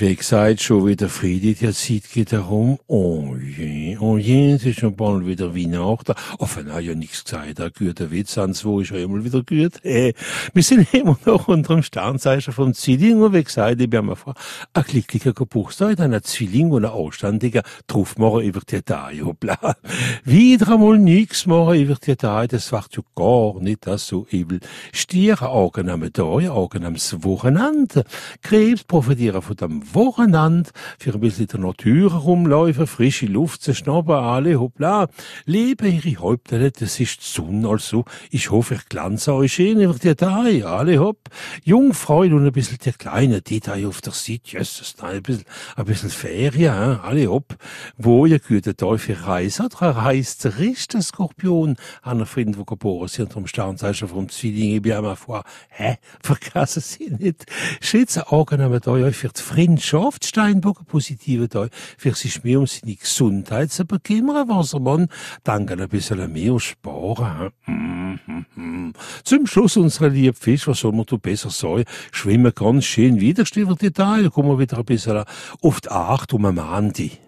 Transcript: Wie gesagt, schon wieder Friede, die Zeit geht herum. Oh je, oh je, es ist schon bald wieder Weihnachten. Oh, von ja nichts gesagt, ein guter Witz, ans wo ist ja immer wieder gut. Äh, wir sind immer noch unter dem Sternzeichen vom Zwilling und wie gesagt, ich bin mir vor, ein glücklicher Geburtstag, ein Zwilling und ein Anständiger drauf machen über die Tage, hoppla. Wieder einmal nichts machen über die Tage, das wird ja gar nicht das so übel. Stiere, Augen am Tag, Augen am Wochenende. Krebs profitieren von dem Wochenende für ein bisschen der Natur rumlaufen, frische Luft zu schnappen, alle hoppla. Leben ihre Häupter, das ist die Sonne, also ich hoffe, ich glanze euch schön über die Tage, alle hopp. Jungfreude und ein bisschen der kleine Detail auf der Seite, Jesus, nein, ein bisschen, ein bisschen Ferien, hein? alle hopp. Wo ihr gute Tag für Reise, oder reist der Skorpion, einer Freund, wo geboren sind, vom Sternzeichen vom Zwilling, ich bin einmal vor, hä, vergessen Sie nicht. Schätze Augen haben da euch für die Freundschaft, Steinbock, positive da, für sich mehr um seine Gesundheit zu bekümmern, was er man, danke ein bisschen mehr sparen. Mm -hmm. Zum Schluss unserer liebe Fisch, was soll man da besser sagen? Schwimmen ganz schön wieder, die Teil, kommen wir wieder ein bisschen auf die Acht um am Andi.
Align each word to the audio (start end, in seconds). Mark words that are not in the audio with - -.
Wie 0.00 0.14
gesagt, 0.14 0.62
schon 0.62 0.86
wieder 0.86 1.08
Friede, 1.08 1.54
die 1.54 1.72
Zeit 1.72 2.12
geht 2.12 2.30
herum. 2.30 2.78
Oh 2.86 3.34
je, 3.34 3.98
oh 3.98 4.16
je, 4.16 4.52
es 4.52 4.64
ist 4.64 4.78
schon 4.78 4.94
bald 4.94 5.26
wieder 5.26 5.56
Weihnachten. 5.56 6.14
Oh, 6.38 6.46
von 6.46 6.68
ja 6.68 6.94
nichts 6.94 7.24
gesagt, 7.24 7.60
ein 7.60 7.72
guter 7.76 8.08
Witz, 8.12 8.38
ans 8.38 8.64
wo 8.64 8.78
ist 8.78 8.92
ja 8.92 8.98
immer 8.98 9.24
wieder 9.24 9.42
gut. 9.42 9.84
Äh, 9.84 10.12
wir 10.54 10.62
sind 10.62 10.94
immer 10.94 11.18
noch 11.24 11.48
unter 11.48 11.74
dem 11.74 11.82
Sternzeichen 11.82 12.52
vom 12.52 12.74
Zwilling 12.74 13.20
und 13.20 13.32
wie 13.32 13.42
gesagt, 13.42 13.80
ich 13.80 13.90
bin 13.90 14.06
mir 14.06 14.14
vor, 14.14 14.34
ein 14.72 14.84
glücklicher 14.84 15.32
Geburtstag, 15.32 15.98
ein 15.98 16.22
Zwilling 16.22 16.70
und 16.70 16.84
ein 16.84 16.92
Anständiger 16.92 17.62
drauf 17.88 18.18
machen 18.18 18.42
über 18.42 18.60
die 18.60 18.82
Tage, 18.82 19.26
hoppla. 19.26 19.58
Wieder 20.22 20.74
einmal 20.74 20.98
nichts 20.98 21.44
machen 21.46 21.74
über 21.74 21.96
die 21.96 22.14
Tage, 22.14 22.46
das 22.46 22.70
wird 22.70 22.96
ja 22.96 23.02
gar 23.16 23.60
nicht 23.60 23.84
das 23.84 24.06
so 24.06 24.28
übel. 24.30 24.60
Stiere, 24.92 25.48
Augen 25.48 25.88
am 25.90 26.02
Tag, 26.12 26.48
Augen 26.50 26.84
am 26.84 26.94
Wochenende. 26.94 28.04
Krebs 28.42 28.84
profitieren 28.84 29.42
von 29.42 29.56
dem 29.56 29.87
Wochenende 29.94 30.70
für 30.98 31.14
ein 31.14 31.20
bisschen 31.20 31.46
der 31.46 31.60
Natur 31.60 32.12
rumlaufen, 32.12 32.86
frische 32.86 33.26
Luft 33.26 33.62
zu 33.62 33.74
schnappen, 33.74 34.14
alle 34.14 34.60
hoppla. 34.60 35.08
Leben 35.44 35.92
ihre 35.92 36.20
Häupter, 36.20 36.70
das 36.70 37.00
ist 37.00 37.20
die 37.20 37.26
Sonne, 37.26 37.68
also 37.68 38.04
ich 38.30 38.50
hoffe, 38.50 38.74
ich 38.74 38.88
glanze 38.88 39.34
euch 39.34 39.54
schön 39.54 39.80
über 39.80 39.94
die 39.94 40.14
Tage, 40.14 40.68
alle 40.68 40.98
hopp. 40.98 41.28
Jungfreude 41.64 42.34
und 42.34 42.46
ein 42.46 42.52
bisschen 42.52 42.78
der 42.84 42.92
kleine 42.92 43.40
Detail 43.40 43.86
auf 43.86 44.00
der 44.00 44.12
Seite, 44.12 44.58
Jesus, 44.58 44.96
nein, 45.00 45.16
ein 45.16 45.22
bisschen, 45.22 45.44
ein 45.76 45.84
bisschen 45.84 46.10
Ferien, 46.10 46.74
hein? 46.74 47.00
alle 47.02 47.26
hopp. 47.28 47.56
Wo 47.96 48.26
ihr 48.26 48.40
gute 48.40 48.76
Tag 48.76 49.00
für 49.00 49.26
Reise, 49.26 49.64
oder 49.64 49.90
reist 49.90 50.44
der 50.44 51.02
Skorpion, 51.02 51.76
einer 52.02 52.26
Freund, 52.26 52.58
wo 52.58 52.64
geboren 52.64 53.08
sind, 53.08 53.32
vom 53.32 53.46
Sternzeichen 53.46 54.08
vom 54.08 54.28
Zwilling, 54.28 54.76
ich 54.76 54.82
bin 54.82 54.92
einmal 54.92 55.16
vor, 55.16 55.44
hä, 55.68 55.96
vergessen 56.22 56.82
Sie 56.82 57.10
nicht. 57.10 57.46
Schätze 57.80 58.30
Augen 58.32 58.62
haben 58.62 58.80
da 58.80 58.90
euch 58.90 59.16
für 59.16 59.28
die 59.28 59.40
Freundschaft, 59.78 60.24
Steinbock, 60.24 60.86
positive 60.86 61.46
da, 61.46 61.68
für 61.96 62.12
sich 62.12 62.42
mehr 62.42 62.58
um 62.58 62.66
seine 62.66 62.96
Gesundheit 62.96 63.70
zu 63.70 63.84
bekümmern, 63.84 64.48
was 64.48 64.72
er 64.72 64.80
man, 64.80 65.06
danke 65.44 65.74
ein 65.74 65.88
bisschen 65.88 66.32
mehr 66.32 66.58
sparen. 66.58 67.50
Mm 67.66 68.18
-hmm. 68.56 68.94
Zum 69.22 69.46
Schluss 69.46 69.76
unserer 69.76 70.08
liebe 70.08 70.36
Fisch, 70.36 70.66
was 70.66 70.80
soll 70.80 70.92
man 70.92 71.06
da 71.06 71.16
besser 71.16 71.50
sagen? 71.50 71.84
Schwimmen 72.10 72.52
ganz 72.54 72.86
schön 72.86 73.20
wieder, 73.20 73.44
die 73.44 73.92
Teil, 73.92 74.30
kommen 74.30 74.48
wir 74.48 74.58
wieder 74.58 74.78
ein 74.78 74.84
bisschen 74.84 75.22
auf 75.62 75.80
die 75.80 75.90
Acht 75.90 76.32
um 76.32 76.44
am 76.44 76.58
Andi. 76.58 77.18